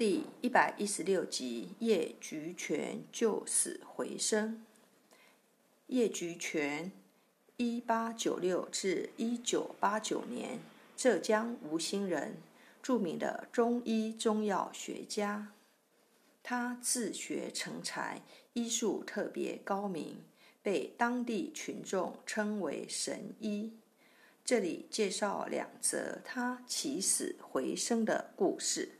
[0.00, 4.64] 第一百一十六集：叶菊泉救死回生。
[5.88, 6.90] 叶菊泉，
[7.58, 10.58] 一八九六至一九八九年，
[10.96, 12.38] 浙江吴兴人，
[12.82, 15.52] 著名的中医中药学家。
[16.42, 18.22] 他自学成才，
[18.54, 20.16] 医术特别高明，
[20.62, 23.74] 被当地群众称为神医。
[24.46, 28.92] 这里介绍两则他起死回生的故事。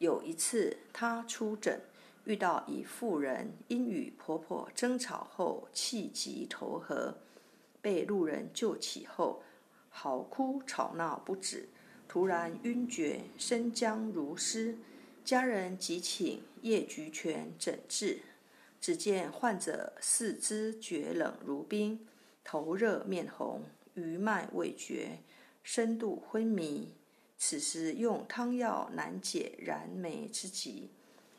[0.00, 1.78] 有一次，她出诊，
[2.24, 7.18] 遇到一妇人因与婆婆争吵后气急投河，
[7.82, 9.42] 被路人救起后，
[9.90, 11.68] 嚎哭吵闹不止，
[12.08, 14.78] 突然晕厥，身僵如尸。
[15.22, 18.22] 家人急请叶菊泉诊治，
[18.80, 22.08] 只见患者四肢厥冷如冰，
[22.42, 25.18] 头热面红，余脉未绝，
[25.62, 26.94] 深度昏迷。
[27.42, 30.90] 此时用汤药难解燃眉之急，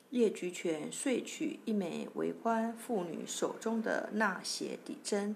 [0.10, 5.36] 叶菊泉遂取一枚为官妇女手中的纳鞋底针，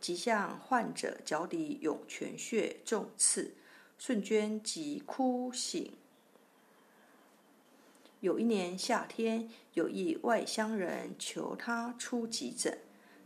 [0.00, 3.54] 即向患者脚底涌泉穴重刺，
[3.98, 5.92] 瞬间即哭醒。
[8.20, 12.78] 有一年夏天，有一外乡人求他出急诊，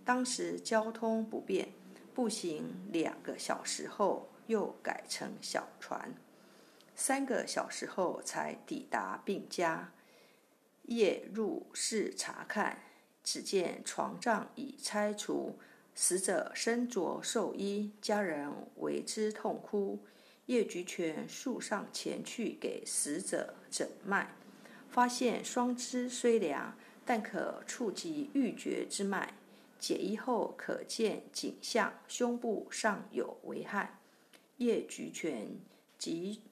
[0.06, 1.68] 当时交通不便，
[2.14, 6.14] 步行两个小时后又改成小船。
[7.00, 9.92] 三个小时后才抵达病家，
[10.82, 12.82] 夜入室查看，
[13.22, 15.56] 只见床帐已拆除，
[15.94, 20.04] 死者身着寿衣，家人为之痛哭。
[20.46, 24.34] 叶菊泉速上前去给死者诊脉，
[24.90, 26.76] 发现双肢虽凉，
[27.06, 29.34] 但可触及欲绝之脉。
[29.78, 34.00] 解衣后可见颈项、胸部尚有为汗。
[34.56, 35.60] 叶菊泉
[35.96, 36.42] 即。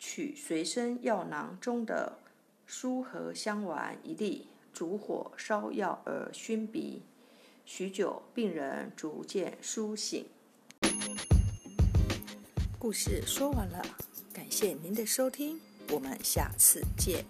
[0.00, 2.18] 取随身药囊中的
[2.66, 7.02] 舒和香丸一粒，煮火烧药而熏鼻。
[7.66, 10.24] 许久，病人逐渐苏醒。
[12.78, 13.84] 故事说完了，
[14.32, 17.22] 感谢您的收听，我们下次见。